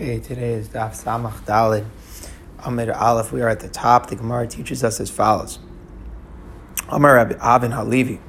Okay, 0.00 0.20
today 0.20 0.52
is 0.52 0.68
Daf 0.68 0.92
Samach 0.92 1.44
Dalid 1.44 1.84
Amir 2.64 2.92
Aleph. 2.92 3.32
We 3.32 3.42
are 3.42 3.48
at 3.48 3.58
the 3.58 3.68
top. 3.68 4.06
The 4.08 4.14
Gemara 4.14 4.46
teaches 4.46 4.84
us 4.84 5.00
as 5.00 5.10
follows. 5.10 5.58
Amar 6.88 7.18
Avin 7.18 7.72
Halevi. 7.72 8.20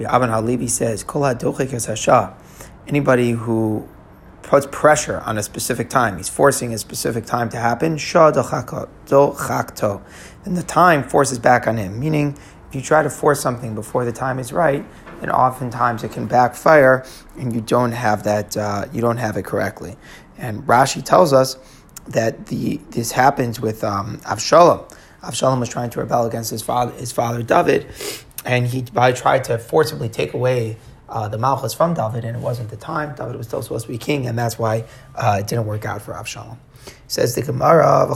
Avin 0.00 0.30
Halevi 0.30 0.66
says, 0.66 1.04
Kol 1.04 1.22
hasha. 1.22 2.36
Anybody 2.88 3.30
who 3.30 3.88
puts 4.42 4.66
pressure 4.72 5.20
on 5.20 5.38
a 5.38 5.44
specific 5.44 5.88
time, 5.88 6.16
he's 6.16 6.28
forcing 6.28 6.74
a 6.74 6.78
specific 6.78 7.24
time 7.24 7.48
to 7.50 7.56
happen, 7.56 7.98
shah. 7.98 8.32
Then 8.32 8.44
the 10.54 10.64
time 10.66 11.04
forces 11.04 11.38
back 11.38 11.68
on 11.68 11.76
him. 11.76 12.00
Meaning, 12.00 12.36
if 12.68 12.74
you 12.74 12.82
try 12.82 13.02
to 13.02 13.10
force 13.10 13.38
something 13.38 13.74
before 13.76 14.04
the 14.04 14.12
time 14.12 14.38
is 14.38 14.52
right, 14.52 14.84
then 15.20 15.30
oftentimes 15.30 16.02
it 16.02 16.10
can 16.10 16.26
backfire, 16.26 17.04
and 17.38 17.54
you 17.54 17.60
don't 17.60 17.92
have 17.92 18.24
that. 18.24 18.56
Uh, 18.56 18.86
you 18.92 19.00
don't 19.00 19.18
have 19.18 19.36
it 19.36 19.44
correctly. 19.44 19.96
And 20.38 20.62
Rashi 20.62 21.04
tells 21.04 21.32
us 21.32 21.56
that 22.08 22.46
the 22.46 22.78
this 22.90 23.12
happens 23.12 23.60
with 23.60 23.84
um, 23.84 24.18
Avshalom. 24.18 24.90
Avshalom 25.22 25.60
was 25.60 25.68
trying 25.68 25.90
to 25.90 26.00
rebel 26.00 26.26
against 26.26 26.50
his 26.50 26.62
father, 26.62 26.92
his 26.92 27.12
father 27.12 27.42
David, 27.42 27.86
and 28.44 28.66
he 28.66 28.82
by 28.82 29.12
tried 29.12 29.44
to 29.44 29.58
forcibly 29.58 30.08
take 30.08 30.34
away 30.34 30.76
uh, 31.08 31.28
the 31.28 31.38
Malchus 31.38 31.74
from 31.74 31.94
David, 31.94 32.24
and 32.24 32.36
it 32.36 32.40
wasn't 32.42 32.70
the 32.70 32.76
time. 32.76 33.14
David 33.14 33.36
was 33.36 33.46
still 33.46 33.62
supposed 33.62 33.86
to 33.86 33.92
be 33.92 33.98
king, 33.98 34.26
and 34.26 34.38
that's 34.38 34.58
why 34.58 34.84
uh, 35.14 35.38
it 35.40 35.46
didn't 35.46 35.66
work 35.66 35.84
out 35.84 36.02
for 36.02 36.12
Avshalom. 36.14 36.56
Says 37.06 37.34
the 37.34 37.42
Gemara, 37.42 38.06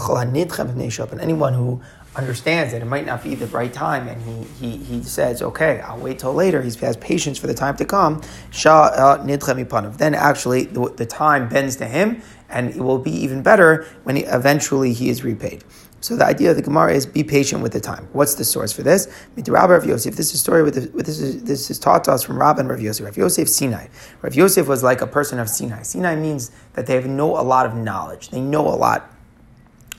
and 1.12 1.20
anyone 1.20 1.54
who 1.54 1.80
understands 2.16 2.72
that 2.72 2.82
it 2.82 2.86
might 2.86 3.06
not 3.06 3.22
be 3.22 3.34
the 3.34 3.46
right 3.48 3.72
time, 3.72 4.08
and 4.08 4.20
he, 4.22 4.44
he, 4.58 4.76
he 4.84 5.02
says, 5.02 5.42
okay, 5.42 5.80
I'll 5.80 5.98
wait 5.98 6.18
till 6.18 6.32
later. 6.32 6.62
He 6.62 6.70
has 6.80 6.96
patience 6.96 7.38
for 7.38 7.46
the 7.46 7.54
time 7.54 7.76
to 7.76 7.84
come. 7.84 8.22
Then 8.52 10.14
actually 10.14 10.64
the, 10.64 10.92
the 10.96 11.06
time 11.06 11.48
bends 11.48 11.76
to 11.76 11.86
him, 11.86 12.22
and 12.48 12.70
it 12.70 12.78
will 12.78 12.98
be 12.98 13.10
even 13.10 13.42
better 13.42 13.86
when 14.04 14.16
he, 14.16 14.22
eventually 14.24 14.92
he 14.92 15.08
is 15.10 15.22
repaid. 15.22 15.64
So 16.00 16.14
the 16.14 16.26
idea 16.26 16.50
of 16.50 16.56
the 16.56 16.62
Gemara 16.62 16.92
is 16.92 17.06
be 17.06 17.24
patient 17.24 17.62
with 17.62 17.72
the 17.72 17.80
time. 17.80 18.06
What's 18.12 18.34
the 18.34 18.44
source 18.44 18.70
for 18.72 18.82
this? 18.82 19.08
Rabbi 19.36 19.72
Rav 19.72 19.84
Yosef. 19.84 20.14
This 20.14 20.28
is 20.28 20.34
a 20.34 20.38
story 20.38 20.62
with, 20.62 20.74
the, 20.74 20.90
with 20.92 21.06
this 21.06 21.18
is 21.18 21.42
this 21.42 21.70
is 21.70 21.78
taught 21.78 22.04
to 22.04 22.12
us 22.12 22.22
from 22.22 22.38
Rabbi 22.38 22.60
and 22.60 22.68
Rav 22.68 22.80
Yosef. 22.80 23.04
Rav 23.04 23.16
Yosef 23.16 23.48
Sinai. 23.48 23.88
Rav 24.22 24.34
Yosef 24.34 24.68
was 24.68 24.82
like 24.84 25.00
a 25.00 25.06
person 25.06 25.40
of 25.40 25.48
Sinai. 25.48 25.82
Sinai 25.82 26.14
means 26.14 26.52
that 26.74 26.86
they 26.86 26.94
have 26.94 27.06
know 27.06 27.40
a 27.40 27.42
lot 27.42 27.66
of 27.66 27.74
knowledge. 27.74 28.28
They 28.28 28.40
know 28.40 28.68
a 28.68 28.76
lot 28.76 29.10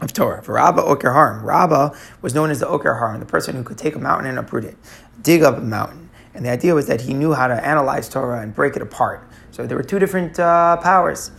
of 0.02 0.14
Torah. 0.14 0.42
For 0.44 0.53
Rabba 0.53 0.84
Oker 0.84 1.14
Harim, 1.14 1.45
Rabba 1.45 1.98
was 2.22 2.34
known 2.34 2.52
as 2.52 2.59
the 2.59 2.67
Oker 2.67 2.95
Harim, 2.95 3.20
the 3.20 3.26
person 3.26 3.56
who 3.56 3.64
could 3.64 3.78
take 3.78 3.95
a 3.95 4.00
mountain 4.00 4.28
and 4.28 4.38
uproot 4.38 4.66
it, 4.66 4.78
dig 5.22 5.44
up 5.44 5.58
a 5.58 5.62
mountain. 5.62 6.09
And 6.34 6.45
the 6.45 6.52
idea 6.52 6.76
was 6.76 6.88
that 6.88 7.02
he 7.02 7.14
knew 7.14 7.34
how 7.34 7.48
to 7.48 7.66
analyze 7.66 8.08
Torah 8.08 8.42
and 8.42 8.53
break 8.53 8.75
it 8.75 8.81
apart. 8.81 9.28
So 9.52 9.66
there 9.66 9.75
were 9.75 9.84
two 9.84 9.98
different 9.98 10.40
uh, 10.40 10.78
powers. 10.78 11.31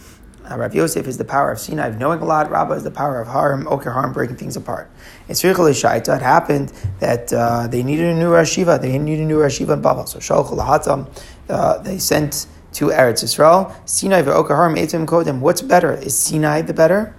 Uh, 0.51 0.57
Rav 0.57 0.75
Yosef 0.75 1.07
is 1.07 1.19
the 1.19 1.25
power 1.25 1.53
of 1.53 1.59
Sinai, 1.59 1.89
of 1.89 1.99
knowing 1.99 2.21
a 2.21 2.25
lot. 2.25 2.51
Rabba 2.51 2.75
is 2.75 2.83
the 2.83 2.91
power 2.91 3.21
of 3.21 3.29
Harim, 3.29 3.69
Oker 3.69 3.93
Harim, 3.93 4.13
breaking 4.13 4.37
things 4.37 4.57
apart. 4.57 4.91
In 5.29 5.35
Srichel 5.35 5.69
Shaita, 5.71 6.17
it 6.17 6.23
happened 6.23 6.73
that 7.01 7.33
uh, 7.33 7.69
they 7.69 7.83
needed 7.83 8.07
a 8.07 8.15
new 8.15 8.31
Rashiva. 8.31 8.81
They 8.81 8.99
needed 8.99 9.25
a 9.25 9.27
new 9.27 9.39
Rashiva 9.39 9.75
in 9.75 9.83
Babel. 9.83 10.07
So 10.07 10.19
Shalchul 10.19 10.59
Hatam, 10.67 11.09
uh, 11.49 11.79
they 11.79 11.99
sent 11.99 12.47
to 12.73 12.87
Eretz 12.87 13.23
Yisrael. 13.23 13.73
Sinai 13.89 14.23
ve'Oker 14.23 14.57
Harim, 14.57 14.75
Eitim 14.75 15.07
Kodim. 15.07 15.41
What's 15.41 15.61
better? 15.61 15.93
Is 15.93 16.19
Sinai 16.19 16.63
the 16.63 16.75
better? 16.75 17.15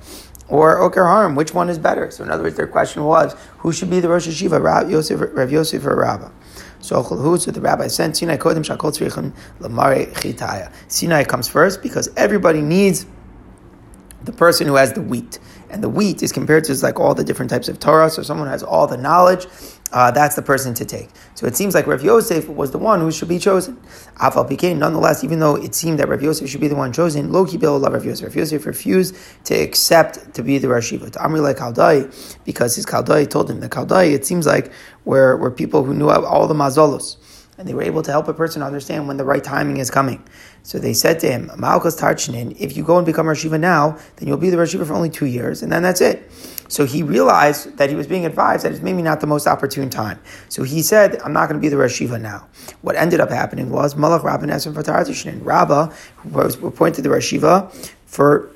Or 0.49 0.79
Oker 0.79 1.05
Harim, 1.05 1.35
which 1.35 1.53
one 1.53 1.69
is 1.69 1.79
better? 1.79 2.11
So 2.11 2.23
in 2.23 2.31
other 2.31 2.43
words, 2.43 2.57
their 2.57 2.67
question 2.67 3.03
was, 3.03 3.35
who 3.59 3.71
should 3.71 3.89
be 3.89 3.99
the 3.99 4.09
Rosh 4.09 4.27
Hashiva, 4.27 4.61
Rav 4.61 4.89
Yosef, 4.89 5.19
Rav 5.33 5.51
Yosef 5.51 5.85
or 5.85 5.95
Rabbah? 5.95 6.31
So 6.81 7.03
so 7.03 7.51
the 7.51 7.61
rabbi 7.61 7.87
said, 7.87 8.15
Sinai 8.15 8.37
kodim 8.37 8.63
shakol 8.63 8.91
tzrichim 8.91 9.33
lamare 9.59 10.11
chitaya. 10.13 10.71
Sinai 10.87 11.23
comes 11.23 11.47
first 11.47 11.81
because 11.81 12.09
everybody 12.15 12.61
needs 12.61 13.05
the 14.23 14.31
person 14.31 14.67
who 14.67 14.75
has 14.75 14.93
the 14.93 15.01
wheat. 15.01 15.39
And 15.69 15.83
the 15.83 15.89
wheat 15.89 16.23
is 16.23 16.31
compared 16.31 16.63
to 16.65 16.73
like 16.81 16.99
all 16.99 17.13
the 17.13 17.23
different 17.23 17.51
types 17.51 17.67
of 17.67 17.79
Torah. 17.79 18.09
So 18.09 18.23
someone 18.23 18.47
has 18.47 18.63
all 18.63 18.87
the 18.87 18.97
knowledge, 18.97 19.45
uh, 19.91 20.11
that's 20.11 20.35
the 20.35 20.41
person 20.41 20.73
to 20.75 20.85
take. 20.85 21.09
So 21.35 21.47
it 21.47 21.55
seems 21.55 21.73
like 21.73 21.87
Rav 21.87 22.03
Yosef 22.03 22.47
was 22.47 22.71
the 22.71 22.77
one 22.77 22.99
who 22.99 23.11
should 23.11 23.27
be 23.27 23.39
chosen. 23.39 23.77
Afal 24.17 24.47
Pikein, 24.49 24.77
nonetheless, 24.77 25.23
even 25.23 25.39
though 25.39 25.55
it 25.55 25.73
seemed 25.73 25.99
that 25.99 26.07
Rav 26.07 26.21
Yosef 26.21 26.49
should 26.49 26.61
be 26.61 26.67
the 26.67 26.75
one 26.75 26.93
chosen, 26.93 27.31
Loki 27.31 27.57
Bill 27.57 27.79
Rav 27.79 28.05
Yosef. 28.05 28.27
Rav 28.27 28.35
Yosef 28.35 28.65
refused 28.65 29.15
to 29.45 29.55
accept 29.55 30.33
to 30.33 30.43
be 30.43 30.57
the 30.57 30.67
Rashiva. 30.67 31.11
To 31.11 31.19
Amri 31.19 31.41
like 31.41 31.57
Kaldai, 31.57 32.43
because 32.45 32.75
his 32.75 32.85
Kaldai 32.85 33.29
told 33.29 33.49
him, 33.49 33.59
the 33.59 33.69
Kaldai, 33.69 34.13
it 34.13 34.25
seems 34.25 34.45
like, 34.45 34.71
were, 35.05 35.37
were 35.37 35.51
people 35.51 35.83
who 35.83 35.93
knew 35.93 36.09
all 36.09 36.47
the 36.47 36.53
mazolos 36.53 37.17
and 37.59 37.67
they 37.67 37.73
were 37.73 37.83
able 37.83 38.01
to 38.01 38.09
help 38.09 38.29
a 38.29 38.33
person 38.33 38.63
understand 38.63 39.05
when 39.05 39.17
the 39.17 39.25
right 39.25 39.43
timing 39.43 39.77
is 39.77 39.91
coming. 39.91 40.25
So 40.63 40.79
they 40.79 40.93
said 40.93 41.19
to 41.19 41.27
him, 41.29 41.49
Malkas 41.49 41.99
Tarchinin, 41.99 42.55
if 42.57 42.77
you 42.77 42.85
go 42.85 42.97
and 42.97 43.05
become 43.05 43.25
Rashiva 43.25 43.59
now, 43.59 43.99
then 44.15 44.29
you'll 44.29 44.37
be 44.37 44.49
the 44.49 44.55
Rashiva 44.55 44.87
for 44.87 44.93
only 44.93 45.09
two 45.09 45.25
years, 45.25 45.61
and 45.61 45.69
then 45.69 45.83
that's 45.83 45.99
it. 45.99 46.31
So 46.69 46.85
he 46.85 47.03
realized 47.03 47.75
that 47.77 47.89
he 47.89 47.97
was 47.97 48.07
being 48.07 48.25
advised 48.25 48.63
that 48.63 48.71
it's 48.71 48.81
maybe 48.81 49.01
not 49.01 49.19
the 49.19 49.27
most 49.27 49.45
opportune 49.45 49.89
time. 49.89 50.21
So 50.47 50.63
he 50.63 50.81
said, 50.81 51.19
I'm 51.21 51.33
not 51.33 51.49
going 51.49 51.59
to 51.59 51.61
be 51.61 51.67
the 51.67 51.75
Rashiva 51.75 52.21
now. 52.21 52.47
What 52.81 52.95
ended 52.95 53.19
up 53.19 53.29
happening 53.29 53.69
was 53.71 53.93
Malach 53.95 54.21
Rabban 54.21 54.73
for 54.73 54.81
Tarchinin. 54.81 55.43
Rabbah, 55.43 55.93
was 56.31 56.55
appointed 56.63 57.01
the 57.01 57.09
Rashiva 57.09 57.69
for 58.05 58.49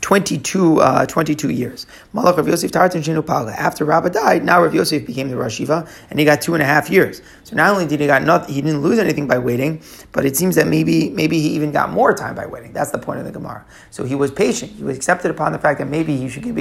22, 0.00 0.80
uh, 0.80 1.06
22 1.06 1.50
years. 1.50 1.86
Malach 2.12 2.36
Rav 2.36 2.46
Yosef 2.46 2.70
Tartan 2.70 3.02
Shinu 3.02 3.22
Palga. 3.22 3.52
After 3.52 3.84
Rabbah 3.84 4.10
died, 4.10 4.44
now 4.44 4.62
Rav 4.62 4.74
Yosef 4.74 5.06
became 5.06 5.28
the 5.28 5.36
Rashiva, 5.36 5.88
and 6.10 6.18
he 6.18 6.24
got 6.24 6.42
two 6.42 6.54
and 6.54 6.62
a 6.62 6.66
half 6.66 6.90
years. 6.90 7.22
So 7.44 7.56
not 7.56 7.70
only 7.70 7.86
did 7.86 8.00
he 8.00 8.06
got 8.06 8.22
not, 8.22 8.48
he 8.50 8.60
didn't 8.60 8.82
lose 8.82 8.98
anything 8.98 9.26
by 9.26 9.38
waiting, 9.38 9.82
but 10.12 10.24
it 10.24 10.36
seems 10.36 10.56
that 10.56 10.66
maybe 10.66 11.10
maybe 11.10 11.40
he 11.40 11.48
even 11.50 11.72
got 11.72 11.90
more 11.90 12.12
time 12.12 12.34
by 12.34 12.46
waiting. 12.46 12.72
That's 12.72 12.90
the 12.90 12.98
point 12.98 13.20
of 13.20 13.24
the 13.24 13.32
Gemara. 13.32 13.64
So 13.90 14.04
he 14.04 14.14
was 14.14 14.30
patient. 14.30 14.72
He 14.72 14.82
was 14.82 14.96
accepted 14.96 15.30
upon 15.30 15.52
the 15.52 15.58
fact 15.58 15.78
that 15.78 15.88
maybe 15.88 16.16
he 16.16 16.28
should 16.28 16.42
give, 16.42 16.56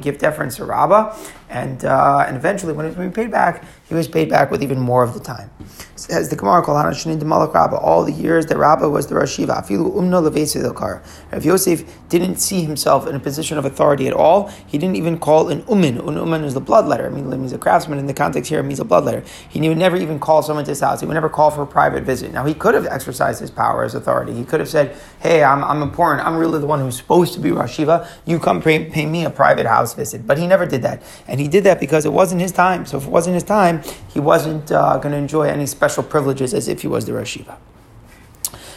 give 0.00 0.18
deference 0.18 0.56
to 0.56 0.64
Rabbah, 0.64 1.16
and 1.48 1.84
uh, 1.84 2.24
and 2.26 2.36
eventually 2.36 2.72
when 2.72 2.90
he 2.90 2.98
was 2.98 3.12
paid 3.12 3.30
back, 3.30 3.64
he 3.88 3.94
was 3.94 4.08
paid 4.08 4.30
back 4.30 4.50
with 4.50 4.62
even 4.62 4.78
more 4.78 5.02
of 5.02 5.12
the 5.14 5.20
time. 5.20 5.50
Says 6.00 6.30
the 6.30 6.36
Gemara, 6.36 6.66
all 7.76 8.04
the 8.04 8.12
years 8.12 8.46
that 8.46 8.56
Rabbah 8.56 8.88
was 8.88 9.08
the 9.08 9.16
Rashiva, 9.16 9.62
Afilu 9.62 9.94
Umna 9.94 10.22
Rav 11.30 11.44
Yosef 11.44 12.08
didn't 12.08 12.36
see 12.36 12.62
himself 12.62 13.06
in 13.06 13.14
a 13.14 13.20
position 13.20 13.58
of 13.58 13.66
authority 13.66 14.08
at 14.08 14.14
all. 14.14 14.48
He 14.66 14.78
didn't 14.78 14.96
even 14.96 15.18
call 15.18 15.50
an 15.50 15.60
Umin. 15.64 15.98
An 15.98 16.14
Umin 16.14 16.42
is 16.42 16.54
the 16.54 16.60
blood 16.60 16.86
letter. 16.86 17.04
I 17.04 17.10
mean, 17.10 17.30
it 17.30 17.36
means 17.36 17.52
a 17.52 17.58
craftsman 17.58 17.98
in 17.98 18.06
the 18.06 18.14
context 18.14 18.48
here, 18.48 18.60
it 18.60 18.62
means 18.62 18.80
a 18.80 18.84
blood 18.84 19.04
letter. 19.04 19.22
He 19.50 19.60
would 19.68 19.76
never 19.76 19.98
even 19.98 20.18
call 20.18 20.42
someone 20.42 20.64
to 20.64 20.70
his 20.70 20.80
house. 20.80 21.00
He 21.00 21.06
would 21.06 21.12
never 21.12 21.28
call 21.28 21.50
for 21.50 21.60
a 21.60 21.66
private 21.66 22.04
visit. 22.04 22.32
Now, 22.32 22.46
he 22.46 22.54
could 22.54 22.74
have 22.74 22.86
exercised 22.86 23.38
his 23.38 23.50
power 23.50 23.84
as 23.84 23.94
authority. 23.94 24.32
He 24.32 24.44
could 24.44 24.60
have 24.60 24.70
said, 24.70 24.96
hey, 25.20 25.44
I'm, 25.44 25.62
I'm 25.62 25.82
important. 25.82 26.26
I'm 26.26 26.38
really 26.38 26.60
the 26.60 26.66
one 26.66 26.80
who's 26.80 26.96
supposed 26.96 27.34
to 27.34 27.40
be 27.40 27.50
Rashiva. 27.50 28.08
You 28.24 28.38
come 28.38 28.62
pay, 28.62 28.86
pay 28.86 29.04
me 29.04 29.26
a 29.26 29.30
private 29.30 29.66
house 29.66 29.92
visit. 29.92 30.26
But 30.26 30.38
he 30.38 30.46
never 30.46 30.64
did 30.64 30.80
that. 30.80 31.02
And 31.28 31.38
he 31.38 31.46
did 31.46 31.64
that 31.64 31.78
because 31.78 32.06
it 32.06 32.12
wasn't 32.14 32.40
his 32.40 32.52
time. 32.52 32.86
So 32.86 32.96
if 32.96 33.04
it 33.04 33.10
wasn't 33.10 33.34
his 33.34 33.44
time, 33.44 33.82
he 34.08 34.18
wasn't 34.18 34.72
uh, 34.72 34.96
going 34.96 35.12
to 35.12 35.18
enjoy 35.18 35.42
any 35.42 35.66
special 35.66 35.89
privileges 36.08 36.54
as 36.54 36.68
if 36.68 36.82
he 36.82 36.88
was 36.88 37.06
the 37.06 37.12
Rashiva. 37.12 37.56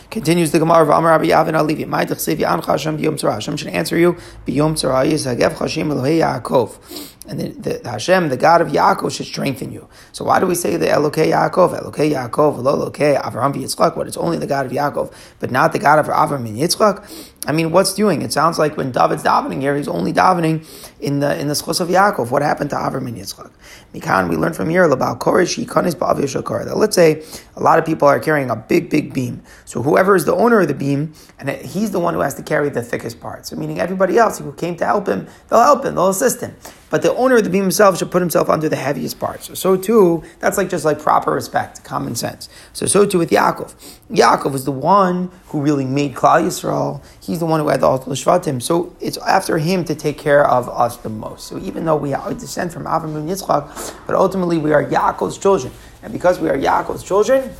Continues 0.10 0.52
the 0.52 0.60
Gemara 0.60 0.84
of 0.84 0.90
Amar 0.90 1.12
Rabbi 1.12 1.26
Yavin 1.26 1.54
Alivi. 1.54 1.88
My 1.88 2.06
Hashem 2.06 3.58
should 3.58 3.68
answer 3.70 3.98
you 3.98 4.14
biyom 4.46 4.74
tzara. 4.74 5.10
Yisagev 5.10 5.58
Hashem 5.58 5.90
Elohei 5.90 6.20
Yaakov 6.20 7.13
and 7.26 7.40
the, 7.40 7.78
the, 7.80 7.90
Hashem, 7.90 8.30
the 8.30 8.38
God 8.38 8.62
of 8.62 8.68
Yaakov, 8.70 9.16
should 9.16 9.26
strengthen 9.26 9.72
you. 9.72 9.88
So 10.12 10.26
why 10.26 10.40
do 10.40 10.46
we 10.46 10.56
say 10.56 10.76
the 10.76 10.88
Elokei 10.88 11.32
Yaakov, 11.32 11.80
Elokei 11.82 12.12
Yaakov, 12.12 12.62
Elokei 12.62 13.22
Avraham 13.22 13.54
Yitzchak? 13.54 13.96
What? 13.96 14.08
It's 14.08 14.18
only 14.18 14.38
the 14.38 14.48
God 14.48 14.66
of 14.66 14.72
Yaakov, 14.74 15.14
but 15.40 15.50
not 15.50 15.72
the 15.72 15.80
God 15.80 16.00
of 16.00 16.08
Avraham 16.08 16.46
and 16.48 16.58
Yitzchak. 16.58 17.30
I 17.46 17.52
mean, 17.52 17.72
what's 17.72 17.94
doing? 17.94 18.22
It 18.22 18.34
sounds 18.34 18.60
like 18.60 18.76
when 18.78 18.92
David's 18.92 19.24
davening 19.24 19.62
here, 19.62 19.76
he's 19.76 19.88
only 19.88 20.14
davening 20.14 20.66
in 21.00 21.20
the 21.20 21.40
in 21.40 21.48
the 21.48 21.54
schos 21.54 21.80
of 21.80 21.88
Yaakov. 21.88 22.30
What 22.30 22.42
happened 22.42 22.70
to 22.72 22.76
Avraham 22.76 23.08
and 23.08 23.18
Yitzchak? 23.18 23.52
Mikan, 23.94 24.30
we 24.30 24.36
learn 24.36 24.54
from 24.54 24.70
here 24.70 24.84
about 24.84 25.20
Koresh 25.20 25.64
Yikanis 25.64 25.96
Ba'av 25.96 26.76
Let's 26.76 26.96
say 26.96 27.24
a 27.56 27.62
lot 27.62 27.80
of 27.80 27.86
people 27.86 28.08
are 28.08 28.20
carrying 28.20 28.50
a 28.50 28.56
big, 28.56 28.90
big 28.90 29.14
beam. 29.14 29.44
So 29.66 29.82
whoever 29.82 30.16
is 30.16 30.26
the 30.26 30.36
owner 30.36 30.62
of 30.62 30.68
the 30.68 30.74
beam, 30.74 31.14
and 31.40 31.50
he's 31.50 31.92
the 31.92 32.00
one 32.00 32.14
who 32.14 32.20
has 32.20 32.34
to 32.36 32.44
carry 32.44 32.70
the 32.70 32.82
thickest 32.82 33.22
part. 33.22 33.46
So 33.46 33.56
meaning 33.56 33.80
everybody 33.80 34.18
else 34.18 34.40
who 34.40 34.52
came 34.54 34.76
to 34.78 34.86
help 34.86 35.08
him, 35.08 35.28
they'll 35.50 35.62
help 35.62 35.86
him, 35.86 35.96
they'll 35.96 36.10
assist 36.10 36.42
him 36.42 36.56
but 36.94 37.02
the 37.02 37.12
owner 37.16 37.38
of 37.38 37.44
the 37.44 37.50
beam 37.50 37.64
himself 37.64 37.98
should 37.98 38.12
put 38.12 38.22
himself 38.22 38.52
under 38.52 38.70
the 38.70 38.76
heaviest 38.76 39.20
part. 39.20 39.44
So, 39.44 39.56
so 39.56 39.76
too, 39.76 40.24
that's 40.38 40.60
like 40.60 40.70
just 40.70 40.86
like 40.86 41.00
proper 41.00 41.32
respect, 41.32 41.84
common 41.84 42.14
sense. 42.14 42.50
So, 42.74 42.86
so 42.86 43.04
too 43.04 43.18
with 43.18 43.32
Yaakov. 43.32 43.74
Yaakov 44.12 44.52
was 44.52 44.66
the 44.66 44.72
one 44.72 45.32
who 45.48 45.60
really 45.60 45.86
made 45.86 46.14
Klal 46.14 46.44
Yisrael. 46.44 47.04
He's 47.20 47.40
the 47.40 47.48
one 47.48 47.60
who 47.62 47.70
had 47.70 47.82
the 47.82 47.88
Altal 47.88 48.10
Shvatim. 48.10 48.62
So 48.62 48.96
it's 49.02 49.18
after 49.18 49.58
him 49.58 49.84
to 49.86 49.96
take 49.96 50.20
care 50.20 50.48
of 50.48 50.70
us 50.70 50.98
the 50.98 51.10
most. 51.10 51.48
So 51.48 51.58
even 51.58 51.84
though 51.86 51.96
we 51.96 52.12
descend 52.36 52.72
from 52.72 52.84
Avram 52.84 53.16
and 53.16 53.28
Yitzchak, 53.28 54.06
but 54.06 54.16
ultimately 54.16 54.60
we 54.60 54.72
are 54.72 54.86
Yaakov's 54.86 55.40
children. 55.40 55.74
And 56.04 56.14
because 56.14 56.40
we 56.40 56.48
are 56.48 56.58
Yaakov's 56.60 57.02
children, 57.02 57.56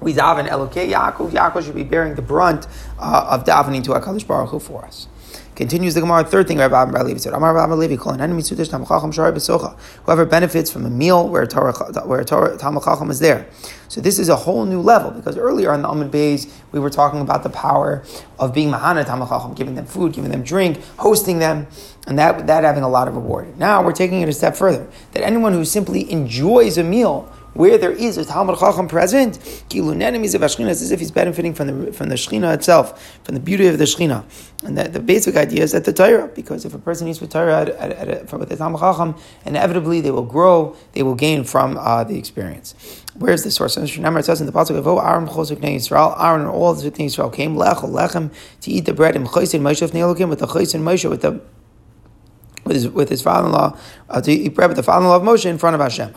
we 0.00 0.12
daven 0.12 0.46
Elokei 0.48 0.92
Yaakov. 0.92 1.30
Yaakov 1.30 1.64
should 1.64 1.74
be 1.74 1.82
bearing 1.82 2.14
the 2.14 2.20
brunt 2.20 2.66
uh, 2.98 3.26
of 3.30 3.46
davening 3.46 3.82
to 3.84 3.92
HaKadosh 3.92 4.26
Baruch 4.26 4.50
Hu 4.50 4.58
for 4.58 4.84
us. 4.84 5.08
Continues 5.54 5.94
the 5.94 6.00
Gemara, 6.00 6.24
third 6.24 6.48
thing 6.48 6.58
Rabbi 6.58 6.82
Abba 6.82 7.04
Levi 7.04 7.18
said, 7.18 7.32
Amar 7.32 7.54
Rabbi 7.54 7.74
Levi, 7.74 7.94
whoever 7.94 8.26
benefits 10.26 10.68
from 10.68 10.84
a 10.84 10.90
meal 10.90 11.28
where 11.28 11.46
Torah, 11.46 11.72
where 12.04 12.24
Torah, 12.24 12.58
Talmid 12.58 12.84
Chacham 12.84 13.08
is 13.08 13.20
there. 13.20 13.46
So 13.86 14.00
this 14.00 14.18
is 14.18 14.28
a 14.28 14.34
whole 14.34 14.64
new 14.64 14.80
level, 14.80 15.12
because 15.12 15.38
earlier 15.38 15.70
on 15.70 15.82
the 15.82 15.88
Amud 15.88 16.10
Bays, 16.10 16.52
we 16.72 16.80
were 16.80 16.90
talking 16.90 17.20
about 17.20 17.44
the 17.44 17.50
power 17.50 18.02
of 18.40 18.52
being 18.52 18.72
Mahana 18.72 19.04
Talmid 19.04 19.28
Chacham, 19.28 19.54
giving 19.54 19.76
them 19.76 19.86
food, 19.86 20.12
giving 20.12 20.32
them 20.32 20.42
drink, 20.42 20.80
hosting 20.96 21.38
them, 21.38 21.68
and 22.08 22.18
that, 22.18 22.48
that 22.48 22.64
having 22.64 22.82
a 22.82 22.88
lot 22.88 23.06
of 23.06 23.14
reward. 23.14 23.56
Now 23.56 23.80
we're 23.80 23.92
taking 23.92 24.22
it 24.22 24.28
a 24.28 24.32
step 24.32 24.56
further, 24.56 24.88
that 25.12 25.22
anyone 25.22 25.52
who 25.52 25.64
simply 25.64 26.10
enjoys 26.10 26.78
a 26.78 26.82
meal, 26.82 27.32
where 27.54 27.78
there 27.78 27.92
is 27.92 28.18
a 28.18 28.24
Talmid 28.24 28.58
Chacham 28.58 28.88
present, 28.88 29.38
enemies 29.74 30.34
of 30.34 30.42
Ashkina, 30.42 30.70
it's 30.70 30.82
as 30.82 30.90
if 30.90 31.00
he's 31.00 31.10
benefiting 31.10 31.54
from 31.54 31.66
the 31.68 31.92
from 31.92 32.08
the 32.08 32.16
Shechina 32.16 32.54
itself, 32.54 33.18
from 33.24 33.34
the 33.34 33.40
beauty 33.40 33.66
of 33.66 33.78
the 33.78 33.84
Shechina. 33.84 34.24
And 34.64 34.78
that 34.78 34.92
the 34.92 35.00
basic 35.00 35.36
idea 35.36 35.62
is 35.62 35.72
that 35.72 35.84
the 35.84 35.92
Torah, 35.92 36.28
because 36.28 36.64
if 36.64 36.74
a 36.74 36.78
person 36.78 37.06
eats 37.08 37.20
with 37.20 37.30
Torah 37.30 37.62
at, 37.62 37.68
at, 37.68 38.08
at, 38.08 38.28
from 38.28 38.40
the 38.40 38.46
Talmid 38.46 38.80
Chacham, 38.80 39.14
inevitably 39.44 40.00
they 40.00 40.10
will 40.10 40.22
grow, 40.24 40.76
they 40.92 41.02
will 41.02 41.14
gain 41.14 41.44
from 41.44 41.76
uh, 41.78 42.04
the 42.04 42.18
experience. 42.18 42.74
Where's 43.16 43.44
the 43.44 43.50
source? 43.50 43.76
And 43.76 43.88
it 43.88 44.24
says 44.24 44.40
in 44.40 44.46
the 44.46 44.52
pasuk 44.52 44.76
of 44.76 44.86
Aaron 44.86 45.26
Yisrael, 45.26 46.20
Aaron 46.20 46.40
and 46.42 46.50
all 46.50 46.74
the 46.74 46.90
things 46.90 47.12
Israel 47.12 47.30
came 47.30 47.54
lechol 47.54 47.90
lechem 47.90 48.32
to 48.62 48.70
eat 48.70 48.86
the 48.86 48.92
bread 48.92 49.14
and 49.14 49.26
chaysin 49.26 49.60
Moshe 49.60 50.28
with 50.28 50.38
the 50.40 50.46
chaysin 50.46 50.80
Moshe 50.82 51.08
with 51.08 51.22
the 51.22 51.40
with 52.64 52.76
his, 52.76 52.88
with 52.88 53.08
his 53.08 53.22
father-in-law 53.22 53.78
uh, 54.08 54.20
to 54.20 54.32
eat 54.32 54.54
bread 54.54 54.68
with 54.68 54.76
the 54.76 54.82
father-in-law 54.82 55.16
of 55.16 55.22
Moshe 55.22 55.46
in 55.46 55.58
front 55.58 55.74
of 55.74 55.80
Hashem. 55.80 56.12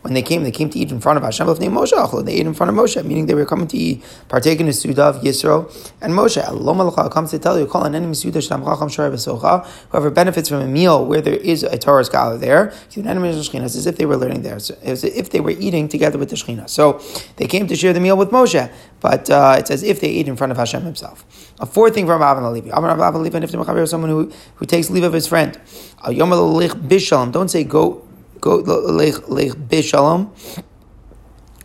When 0.00 0.14
they 0.14 0.22
came, 0.22 0.42
they 0.44 0.50
came 0.50 0.70
to 0.70 0.78
eat 0.78 0.90
in 0.90 1.00
front 1.00 1.16
of 1.16 1.22
Hashem. 1.22 1.46
Moshe 1.46 2.24
They 2.24 2.32
ate 2.34 2.46
in 2.46 2.54
front 2.54 2.70
of 2.70 2.76
Moshe, 2.76 3.04
meaning 3.04 3.26
they 3.26 3.34
were 3.34 3.46
coming 3.46 3.68
to 3.68 3.76
eat, 3.76 4.04
partake 4.28 4.60
in 4.60 4.66
the 4.66 4.72
Suda 4.72 5.04
of 5.04 5.22
Yisro 5.22 5.66
and 6.00 6.12
Moshe. 6.12 7.10
Comes 7.10 7.30
to 7.30 7.38
tell 7.38 7.58
you, 7.58 7.66
call 7.66 7.84
an 7.84 7.94
enemy 7.94 8.14
Suda 8.14 8.40
Whoever 8.40 10.10
benefits 10.10 10.48
from 10.48 10.60
a 10.60 10.66
meal 10.66 11.04
where 11.06 11.20
there 11.20 11.34
is 11.34 11.62
a 11.62 11.78
Torah 11.78 12.04
scholar 12.04 12.38
there, 12.38 12.72
as 12.96 13.86
if 13.86 13.96
they 13.96 14.06
were 14.06 14.16
learning 14.16 14.42
there, 14.42 14.56
as 14.56 15.04
if 15.04 15.30
they 15.30 15.40
were 15.40 15.50
eating 15.50 15.88
together 15.88 16.18
with 16.18 16.30
the 16.30 16.36
Shekhinah. 16.36 16.68
So 16.68 17.00
they 17.36 17.46
came 17.46 17.66
to 17.68 17.76
share 17.76 17.92
the 17.92 18.00
meal 18.00 18.16
with 18.16 18.30
Moshe, 18.30 18.72
but 19.00 19.28
uh, 19.30 19.56
it's 19.58 19.70
as 19.70 19.82
if 19.82 20.00
they 20.00 20.08
ate 20.08 20.28
in 20.28 20.36
front 20.36 20.52
of 20.52 20.56
Hashem 20.56 20.82
himself. 20.82 21.24
A 21.60 21.66
fourth 21.66 21.94
thing 21.94 22.06
from 22.06 22.22
Avon 22.22 22.52
Levi. 22.52 22.68
Avon 22.68 23.22
Levi, 23.22 23.36
and 23.36 23.44
if 23.44 23.88
someone 23.88 24.10
who, 24.10 24.30
who 24.56 24.66
takes 24.66 24.90
leave 24.96 25.04
of 25.04 25.12
his 25.12 25.28
friend. 25.28 25.60
Don't 26.02 27.48
say 27.48 27.64
go 27.64 28.02
go 28.40 28.56
lech 28.56 29.14
bishalom 29.14 30.30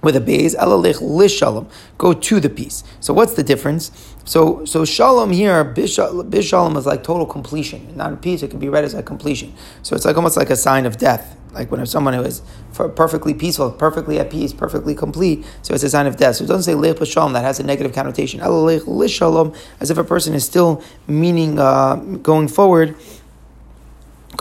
with 0.01 0.15
a 0.15 0.21
base, 0.21 0.55
elalech 0.55 0.95
lishalom. 0.95 1.69
Go 1.97 2.13
to 2.13 2.39
the 2.39 2.49
peace. 2.49 2.83
So 2.99 3.13
what's 3.13 3.33
the 3.33 3.43
difference? 3.43 3.91
So 4.25 4.65
so 4.65 4.85
shalom 4.85 5.31
here, 5.31 5.63
bishalom 5.65 6.77
is 6.77 6.85
like 6.85 7.03
total 7.03 7.25
completion, 7.25 7.95
not 7.95 8.13
a 8.13 8.17
peace. 8.17 8.43
It 8.43 8.49
can 8.49 8.59
be 8.59 8.69
read 8.69 8.83
as 8.83 8.93
a 8.93 9.03
completion. 9.03 9.53
So 9.83 9.95
it's 9.95 10.05
like 10.05 10.15
almost 10.15 10.37
like 10.37 10.49
a 10.49 10.55
sign 10.55 10.85
of 10.85 10.97
death. 10.97 11.37
Like 11.53 11.69
when 11.69 11.85
someone 11.85 12.13
who 12.13 12.21
is 12.21 12.41
perfectly 12.73 13.33
peaceful, 13.33 13.71
perfectly 13.71 14.19
at 14.19 14.29
peace, 14.31 14.53
perfectly 14.53 14.95
complete, 14.95 15.45
so 15.63 15.73
it's 15.73 15.83
a 15.83 15.89
sign 15.89 16.07
of 16.07 16.15
death. 16.15 16.37
So 16.37 16.45
it 16.45 16.47
doesn't 16.47 16.63
say 16.63 16.75
lech 16.75 16.95
b'shalom, 16.95 17.33
that 17.33 17.43
has 17.43 17.59
a 17.59 17.63
negative 17.63 17.91
connotation. 17.93 18.39
Elalech 18.39 18.85
lishalom, 18.85 19.53
as 19.81 19.91
if 19.91 19.97
a 19.97 20.03
person 20.05 20.33
is 20.33 20.45
still 20.45 20.81
meaning 21.07 21.59
uh, 21.59 21.95
going 22.23 22.47
forward 22.47 22.95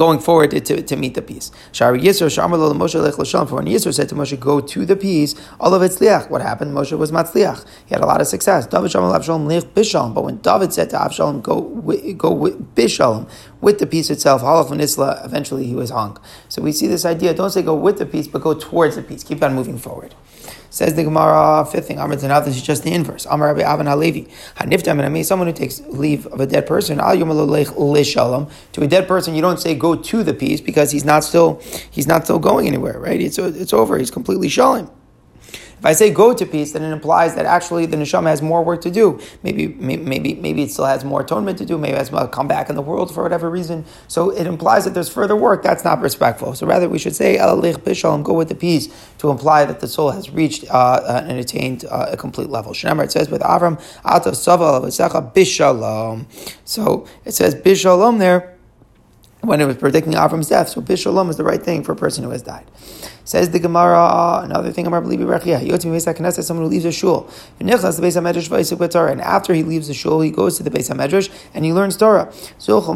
going 0.00 0.18
forward 0.18 0.50
to, 0.50 0.80
to, 0.80 0.96
meet 0.96 1.12
the 1.12 1.20
peace. 1.20 1.52
Shari 1.72 2.00
Yisro, 2.00 2.28
Shamar 2.34 2.58
Moshe 2.72 2.98
Lech 3.02 3.18
L'Shalom. 3.18 3.46
For 3.46 3.56
when 3.56 3.66
Yisro 3.66 3.92
said 3.92 4.08
to 4.08 4.14
Moshe, 4.14 4.40
go 4.40 4.58
to 4.58 4.86
the 4.86 4.96
peace, 4.96 5.34
all 5.60 5.74
of 5.74 5.82
it's 5.82 5.98
liach. 5.98 6.30
What 6.30 6.40
happened? 6.40 6.74
Moshe 6.74 6.96
was 6.96 7.12
matzliach. 7.12 7.66
He 7.84 7.94
had 7.94 8.02
a 8.02 8.06
lot 8.06 8.22
of 8.22 8.26
success. 8.26 8.66
David 8.66 8.90
Shamar 8.90 9.14
Avshalom 9.14 9.46
Lech 9.46 9.64
Bishalom. 9.74 10.14
But 10.14 10.24
when 10.24 10.38
David 10.38 10.72
said 10.72 10.88
to 10.90 10.96
Avshalom, 10.96 11.42
go, 11.42 11.60
go 12.14 12.32
with 12.32 12.74
Bishalom, 12.74 13.28
with 13.60 13.78
the 13.78 13.86
peace 13.86 14.08
itself, 14.08 14.40
Halach 14.40 14.72
Isla, 14.72 15.20
eventually 15.22 15.66
he 15.66 15.74
was 15.74 15.90
hung. 15.90 16.16
So 16.48 16.62
we 16.62 16.72
see 16.72 16.86
this 16.86 17.04
idea, 17.04 17.34
don't 17.34 17.50
say 17.50 17.60
go 17.60 17.74
with 17.74 17.98
the 17.98 18.06
peace, 18.06 18.26
but 18.26 18.40
go 18.40 18.54
towards 18.54 18.96
the 18.96 19.02
peace. 19.02 19.22
Keep 19.22 19.42
on 19.42 19.52
moving 19.52 19.76
forward. 19.76 20.14
Says 20.70 20.94
the 20.94 21.02
Gemara, 21.02 21.66
fifth 21.70 21.88
thing, 21.88 21.98
Amr 21.98 22.14
Tanav, 22.14 22.44
this 22.44 22.56
is 22.56 22.62
just 22.62 22.84
the 22.84 22.92
inverse. 22.92 23.26
Amr 23.26 23.52
Rabbi 23.52 23.62
Avan 23.62 23.88
Halevi. 23.88 24.28
Haniftam 24.56 25.04
and 25.04 25.26
someone 25.26 25.48
who 25.48 25.52
takes 25.52 25.80
leave 25.80 26.26
of 26.28 26.40
a 26.40 26.46
dead 26.46 26.66
person, 26.66 27.00
Al 27.00 27.16
Yom 27.16 27.28
To 28.72 28.82
a 28.82 28.86
dead 28.86 29.08
person, 29.08 29.34
you 29.34 29.42
don't 29.42 29.58
say 29.58 29.74
go 29.74 29.96
to 29.96 30.22
the 30.22 30.32
peace 30.32 30.60
because 30.60 30.92
he's 30.92 31.04
not 31.04 31.24
still 31.24 31.60
he's 31.90 32.06
not 32.06 32.24
still 32.24 32.38
going 32.38 32.68
anywhere, 32.68 32.98
right? 33.00 33.20
It's 33.20 33.38
it's 33.38 33.72
over. 33.72 33.98
He's 33.98 34.12
completely 34.12 34.48
shalom. 34.48 34.90
If 35.80 35.86
I 35.86 35.94
say 35.94 36.10
go 36.10 36.34
to 36.34 36.44
peace, 36.44 36.72
then 36.72 36.82
it 36.82 36.92
implies 36.92 37.34
that 37.36 37.46
actually 37.46 37.86
the 37.86 37.96
neshama 37.96 38.26
has 38.26 38.42
more 38.42 38.62
work 38.62 38.82
to 38.82 38.90
do. 38.90 39.18
Maybe, 39.42 39.66
maybe, 39.66 40.34
maybe 40.34 40.64
it 40.64 40.70
still 40.70 40.84
has 40.84 41.06
more 41.06 41.22
atonement 41.22 41.56
to 41.56 41.64
do. 41.64 41.78
Maybe 41.78 41.94
it 41.94 41.98
has 41.98 42.10
to 42.10 42.28
come 42.28 42.46
back 42.46 42.68
in 42.68 42.76
the 42.76 42.82
world 42.82 43.14
for 43.14 43.22
whatever 43.22 43.48
reason. 43.48 43.86
So 44.06 44.28
it 44.28 44.46
implies 44.46 44.84
that 44.84 44.92
there's 44.92 45.08
further 45.08 45.34
work. 45.34 45.62
That's 45.62 45.82
not 45.82 46.02
respectful. 46.02 46.54
So 46.54 46.66
rather, 46.66 46.86
we 46.86 46.98
should 46.98 47.16
say 47.16 47.38
elalich 47.38 47.78
bishal 47.78 48.22
go 48.22 48.34
with 48.34 48.50
the 48.50 48.54
peace 48.54 48.88
to 49.18 49.30
imply 49.30 49.64
that 49.64 49.80
the 49.80 49.88
soul 49.88 50.10
has 50.10 50.28
reached 50.28 50.66
uh, 50.70 51.24
and 51.26 51.38
attained 51.38 51.86
uh, 51.86 52.08
a 52.10 52.16
complete 52.16 52.50
level. 52.50 52.74
Shemar 52.74 53.04
it 53.04 53.12
says 53.12 53.30
with 53.30 53.40
Avram 53.40 53.80
ata 54.04 54.32
saval 54.32 54.82
bishalom. 55.32 56.26
So 56.66 57.06
it 57.24 57.32
says 57.32 57.54
bishalom 57.54 58.18
there 58.18 58.59
when 59.42 59.60
it 59.60 59.66
was 59.66 59.76
predicting 59.76 60.14
Avram's 60.14 60.48
death. 60.48 60.68
So 60.68 60.80
bishalom 60.80 61.30
is 61.30 61.36
the 61.36 61.44
right 61.44 61.62
thing 61.62 61.82
for 61.82 61.92
a 61.92 61.96
person 61.96 62.24
who 62.24 62.30
has 62.30 62.42
died. 62.42 62.66
Says 63.24 63.50
the 63.50 63.60
Gemara, 63.60 64.40
another 64.42 64.72
thing, 64.72 64.86
Amar 64.86 65.02
Belibi 65.02 65.24
Rechia, 65.24 65.60
Yotmi 65.60 66.44
someone 66.44 66.64
who 66.64 66.70
leaves 66.70 66.84
a 66.84 66.90
shul. 66.90 67.30
And 67.60 67.70
after 69.20 69.54
he 69.54 69.62
leaves 69.62 69.88
the 69.88 69.94
shul, 69.94 70.20
he 70.20 70.30
goes 70.30 70.56
to 70.56 70.62
the 70.64 70.70
Beis 70.70 70.90
HaMedrash 70.90 71.30
and 71.54 71.64
he 71.64 71.72
learns 71.72 71.96
Torah. 71.96 72.32
So 72.58 72.80
he'll 72.80 72.92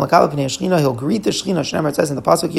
greet 0.94 1.22
the 1.22 1.30
Shechina. 1.30 1.60
Shneimar 1.60 1.90
it 1.90 1.94
says 1.94 2.10
in 2.10 2.16
the 2.16 2.22
Pasuk, 2.22 2.52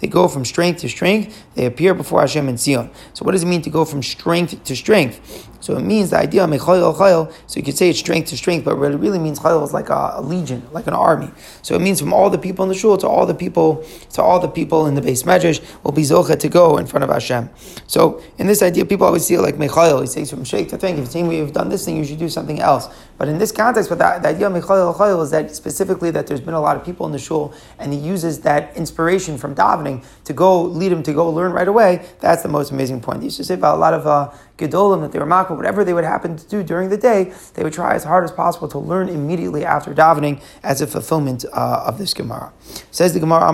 They 0.00 0.06
go 0.08 0.28
from 0.28 0.44
strength 0.44 0.80
to 0.80 0.88
strength, 0.88 1.44
they 1.54 1.66
appear 1.66 1.94
before 1.94 2.20
Hashem 2.20 2.48
in 2.48 2.56
Zion. 2.56 2.90
So 3.12 3.24
what 3.24 3.32
does 3.32 3.42
it 3.42 3.46
mean 3.46 3.62
to 3.62 3.70
go 3.70 3.84
from 3.84 4.02
strength 4.02 4.64
to 4.64 4.76
strength? 4.76 5.48
So 5.60 5.76
it 5.76 5.82
means 5.82 6.10
the 6.10 6.18
idea 6.18 6.44
of 6.44 6.50
mechayil 6.50 6.94
chayil. 6.96 7.32
So 7.46 7.58
you 7.58 7.62
could 7.64 7.76
say 7.76 7.90
it's 7.90 7.98
strength 7.98 8.28
to 8.28 8.36
strength, 8.36 8.64
but 8.64 8.78
what 8.78 8.92
it 8.92 8.96
really 8.96 9.18
means 9.18 9.40
chayil 9.40 9.64
is 9.64 9.72
like 9.72 9.88
a, 9.88 10.14
a, 10.16 10.22
legion, 10.22 10.62
like 10.72 10.86
an 10.86 10.94
army. 10.94 11.30
So 11.62 11.74
it 11.74 11.80
means 11.80 12.00
from 12.00 12.12
all 12.12 12.30
the 12.30 12.38
people 12.38 12.62
in 12.62 12.68
the 12.68 12.74
shul 12.74 12.96
to 12.98 13.08
all 13.08 13.26
the 13.26 13.34
people 13.34 13.84
to 14.12 14.22
all 14.22 14.38
the 14.38 14.48
people 14.48 14.86
in 14.86 14.94
the 14.94 15.02
base 15.02 15.24
medrash 15.24 15.60
will 15.82 15.92
be 15.92 16.02
zocha 16.02 16.38
to 16.38 16.48
go 16.48 16.76
in 16.78 16.86
front 16.86 17.04
of 17.04 17.10
Hashem. 17.10 17.50
So 17.86 18.22
in 18.38 18.46
this 18.46 18.62
idea, 18.62 18.84
people 18.84 19.06
always 19.06 19.26
see 19.26 19.34
it 19.34 19.40
like 19.40 19.56
mechayil. 19.56 20.00
He 20.00 20.06
says 20.06 20.30
from 20.30 20.44
shake 20.44 20.68
to 20.70 20.78
think. 20.78 20.98
If 20.98 21.14
you 21.14 21.26
we've 21.26 21.52
done 21.52 21.68
this 21.68 21.84
thing, 21.84 21.96
you 21.96 22.04
should 22.04 22.18
do 22.18 22.28
something 22.28 22.60
else. 22.60 22.88
But 23.16 23.28
in 23.28 23.38
this 23.38 23.50
context, 23.50 23.90
what 23.90 23.98
the, 23.98 24.04
idea 24.06 24.48
of 24.48 24.52
mechayil 24.52 24.94
chayil 24.96 25.22
is 25.22 25.30
that 25.32 25.54
specifically 25.54 26.10
that 26.12 26.26
there's 26.26 26.40
been 26.40 26.54
a 26.54 26.60
lot 26.60 26.76
of 26.76 26.84
people 26.84 27.06
in 27.06 27.12
the 27.12 27.18
shul, 27.18 27.52
and 27.78 27.92
he 27.92 27.98
uses 27.98 28.40
that 28.42 28.76
inspiration 28.76 29.36
from 29.38 29.54
davening 29.54 30.04
to 30.24 30.32
go 30.32 30.62
lead 30.62 30.92
him 30.92 31.02
to 31.02 31.12
go 31.12 31.28
learn 31.30 31.52
right 31.52 31.68
away. 31.68 32.06
That's 32.20 32.42
the 32.42 32.48
most 32.48 32.70
amazing 32.70 33.00
point. 33.00 33.20
He 33.20 33.26
used 33.26 33.38
to 33.38 33.44
say 33.44 33.54
about 33.54 33.76
a 33.76 33.80
lot 33.80 33.94
of. 33.94 34.06
Uh, 34.06 34.30
gedolim 34.58 35.00
that 35.00 35.12
they 35.12 35.18
were 35.18 35.26
makbel, 35.48 35.56
whatever 35.56 35.84
they 35.84 35.94
would 35.94 36.04
happen 36.04 36.36
to 36.36 36.46
do 36.48 36.62
during 36.62 36.88
the 36.90 36.96
day, 36.96 37.32
they 37.54 37.62
would 37.64 37.72
try 37.72 37.94
as 37.94 38.04
hard 38.04 38.24
as 38.24 38.32
possible 38.32 38.68
to 38.68 38.78
learn 38.78 39.08
immediately 39.08 39.64
after 39.64 39.94
davening 39.94 40.40
as 40.62 40.80
a 40.80 40.86
fulfillment 40.86 41.44
uh, 41.52 41.84
of 41.86 41.98
this 41.98 42.14
Gemara. 42.14 42.52
Says 42.90 43.14
the 43.14 43.20
Gemara, 43.20 43.48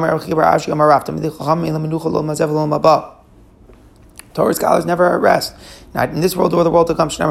Torah 4.34 4.52
scholars 4.52 4.84
never 4.84 5.14
at 5.14 5.20
rest. 5.20 5.54
Not 5.94 6.10
in 6.10 6.20
this 6.20 6.34
world 6.34 6.52
or 6.54 6.64
the 6.64 6.70
world 6.70 6.88
to 6.88 6.94
come. 6.94 7.08
So 7.08 7.26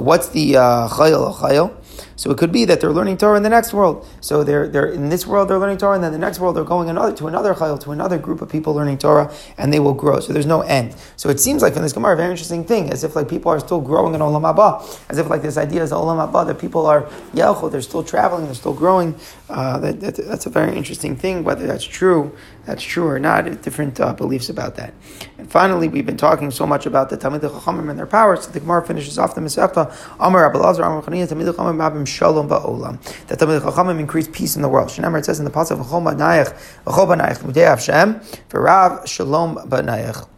what's 0.00 0.28
the 0.30 0.56
uh, 0.56 0.88
chayil? 0.88 1.76
So 2.16 2.30
it 2.30 2.38
could 2.38 2.52
be 2.52 2.64
that 2.66 2.80
they're 2.80 2.92
learning 2.92 3.18
Torah 3.18 3.36
in 3.36 3.42
the 3.42 3.48
next 3.48 3.72
world. 3.72 4.06
So 4.20 4.44
they're, 4.44 4.68
they're 4.68 4.86
in 4.86 5.08
this 5.08 5.26
world 5.26 5.48
they're 5.48 5.58
learning 5.58 5.78
Torah, 5.78 5.94
and 5.94 6.04
then 6.04 6.12
the 6.12 6.18
next 6.18 6.38
world 6.38 6.56
they're 6.56 6.64
going 6.64 6.88
another, 6.88 7.14
to 7.16 7.26
another 7.26 7.54
chayil, 7.54 7.80
to 7.80 7.92
another 7.92 8.18
group 8.18 8.40
of 8.40 8.48
people 8.48 8.74
learning 8.74 8.98
Torah, 8.98 9.32
and 9.58 9.72
they 9.72 9.80
will 9.80 9.94
grow. 9.94 10.20
So 10.20 10.32
there's 10.32 10.46
no 10.46 10.62
end. 10.62 10.94
So 11.16 11.28
it 11.28 11.40
seems 11.40 11.62
like 11.62 11.76
in 11.76 11.82
this 11.82 11.92
Gemara, 11.92 12.14
a 12.14 12.16
very 12.16 12.30
interesting 12.30 12.64
thing, 12.64 12.90
as 12.90 13.04
if 13.04 13.16
like 13.16 13.28
people 13.28 13.50
are 13.50 13.60
still 13.60 13.80
growing 13.80 14.14
in 14.14 14.20
Olam 14.20 14.42
Haba, 14.42 14.82
as 15.10 15.18
if 15.18 15.28
like 15.28 15.42
this 15.42 15.56
idea 15.56 15.82
is 15.82 15.92
Olam 15.92 16.26
Haba, 16.26 16.46
that 16.46 16.58
people 16.58 16.86
are 16.86 17.02
Yelcho, 17.34 17.70
they're 17.70 17.82
still 17.82 18.02
traveling, 18.02 18.46
they're 18.46 18.54
still 18.54 18.74
growing. 18.74 19.14
Uh, 19.48 19.78
that, 19.78 20.00
that, 20.00 20.16
that's 20.16 20.46
a 20.46 20.50
very 20.50 20.76
interesting 20.76 21.16
thing, 21.16 21.44
whether 21.44 21.66
that's 21.66 21.84
true, 21.84 22.34
that's 22.64 22.82
true 22.82 23.06
or 23.06 23.18
not, 23.18 23.44
different 23.62 24.00
uh, 24.00 24.12
beliefs 24.14 24.48
about 24.48 24.76
that. 24.76 24.94
And 25.38 25.50
finally, 25.50 25.88
we've 25.88 26.06
been 26.06 26.16
talking 26.16 26.50
so 26.50 26.66
much 26.66 26.86
about 26.86 27.10
the 27.10 27.18
Talmid 27.18 27.40
Chachamim 27.40 27.90
and 27.90 27.98
their 27.98 28.06
powers, 28.06 28.44
so 28.44 28.50
the 28.50 28.60
Gemara 28.60 28.86
finishes 28.86 29.18
off 29.18 29.34
the 29.34 29.40
Masechta, 29.40 29.94
Amar 30.20 30.50
Abelazar, 30.50 30.86
Amar 30.86 31.02
Chaniyah, 31.02 31.28
Talmid 31.28 31.52
Chachamim 31.52 31.81
shalom 32.06 32.48
ba'olam. 32.48 33.00
That 33.26 33.38
Talmid 33.38 33.60
Chachamim 33.60 33.98
increase 33.98 34.28
peace 34.28 34.56
in 34.56 34.62
the 34.62 34.68
world. 34.68 34.88
Shneimer, 34.88 35.18
it 35.18 35.24
says 35.24 35.38
in 35.38 35.44
the 35.44 35.50
pasuk 35.50 35.80
of 35.80 35.86
Chol 35.86 36.02
Ba'nayach, 36.02 36.52
Chol 36.84 37.06
Ba'nayach, 37.06 37.38
Mudei 37.38 37.66
Hashem, 37.66 38.20
V'rav 38.48 39.06
Shalom 39.06 39.56
Ba'nayach. 39.56 40.28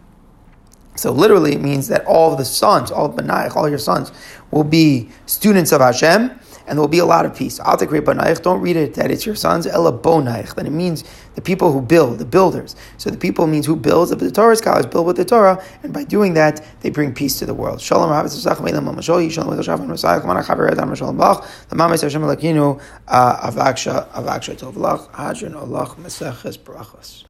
So 0.97 1.11
literally 1.11 1.53
it 1.55 1.61
means 1.61 1.89
that 1.89 2.05
all 2.07 2.37
the 2.37 2.45
sons, 2.45 2.91
all 2.91 3.07
of 3.07 3.17
B'nayach, 3.17 3.57
all 3.57 3.69
your 3.69 3.79
sons, 3.79 4.13
will 4.51 4.65
be 4.65 5.11
students 5.27 5.73
of 5.73 5.81
Hashem, 5.81 6.31
and 6.66 6.78
there 6.78 6.83
will 6.83 6.88
be 6.88 6.99
a 6.99 7.04
lot 7.04 7.26
of 7.26 7.35
peace. 7.37 7.59
Don't 7.59 8.61
read 8.61 8.76
it 8.76 8.94
that 8.94 9.11
it's 9.11 9.26
your 9.26 9.35
sons, 9.35 9.66
ella 9.66 9.92
bonaich. 9.92 10.54
Then 10.54 10.66
it 10.66 10.73
means 10.73 11.04
the 11.35 11.42
people 11.42 11.73
who 11.73 11.80
build, 11.80 12.18
the 12.18 12.25
builders. 12.25 12.76
So 12.99 13.11
the 13.11 13.18
people 13.18 13.47
means 13.47 13.66
who 13.66 13.76
builds. 13.76 14.11
The 14.11 14.30
Torah 14.30 14.56
scholars 14.56 14.87
build 14.87 15.06
with 15.06 15.16
the 15.16 15.25
Torah, 15.25 15.62
and 15.83 15.92
by 15.92 16.04
doing 16.04 16.35
that, 16.35 16.64
they 16.80 16.90
bring 16.90 17.12
peace 17.14 17.38
to 17.40 17.47
the 17.47 17.54
world. 17.54 17.80
Shalom. 17.80 18.11